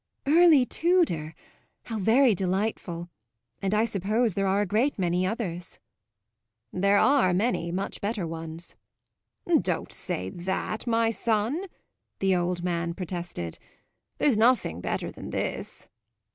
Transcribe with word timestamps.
"Early 0.25 0.65
Tudor? 0.65 1.35
How 1.83 1.99
very 1.99 2.33
delightful! 2.33 3.11
And 3.61 3.71
I 3.71 3.85
suppose 3.85 4.33
there 4.33 4.47
are 4.47 4.61
a 4.61 4.65
great 4.65 4.97
many 4.97 5.27
others." 5.27 5.77
"There 6.73 6.97
are 6.97 7.35
many 7.35 7.71
much 7.71 8.01
better 8.01 8.25
ones." 8.25 8.75
"Don't 9.47 9.91
say 9.91 10.31
that, 10.31 10.87
my 10.87 11.11
son!" 11.11 11.67
the 12.17 12.35
old 12.35 12.63
man 12.63 12.95
protested. 12.95 13.59
"There's 14.17 14.37
nothing 14.37 14.81
better 14.81 15.11
than 15.11 15.29
this." 15.29 15.87